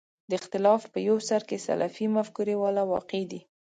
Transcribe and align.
د 0.29 0.31
اختلاف 0.39 0.81
په 0.93 0.99
یو 1.07 1.17
سر 1.27 1.41
کې 1.49 1.57
سلفي 1.65 2.05
مفکورې 2.15 2.55
والا 2.61 2.83
واقع 2.91 3.21
دي. 3.31 3.41